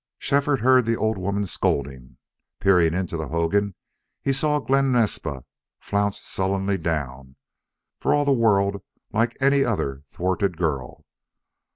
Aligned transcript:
Shefford 0.17 0.61
heard 0.61 0.85
the 0.85 0.95
old 0.95 1.19
woman 1.19 1.45
scolding. 1.45 2.17
Peering 2.59 2.95
into 2.95 3.17
the 3.17 3.27
hogan, 3.27 3.75
he 4.23 4.33
saw 4.33 4.57
Glen 4.59 4.91
Naspa 4.91 5.45
flounce 5.79 6.19
sullenly 6.19 6.79
down, 6.79 7.35
for 7.99 8.11
all 8.11 8.25
the 8.25 8.31
world 8.31 8.81
like 9.13 9.37
any 9.39 9.63
other 9.63 10.01
thwarted 10.09 10.57
girl. 10.57 11.05